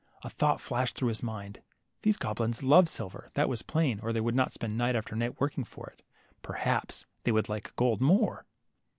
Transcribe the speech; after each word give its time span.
A 0.23 0.31
thought 0.31 0.59
flashed 0.59 0.95
through 0.97 1.09
his 1.09 1.21
mind. 1.21 1.61
These 2.01 2.17
goblins 2.17 2.63
loved 2.63 2.89
silver, 2.89 3.29
that 3.35 3.47
was 3.47 3.61
plain, 3.61 3.99
or 4.01 4.11
they 4.11 4.19
would 4.19 4.33
not 4.33 4.51
spend 4.51 4.75
night 4.75 4.95
after 4.95 5.15
night 5.15 5.39
working 5.39 5.63
for 5.63 5.85
it. 5.91 6.01
Perhaps 6.41 7.05
they 7.23 7.31
would 7.31 7.49
like 7.49 7.75
gold 7.75 8.01
more 8.01 8.47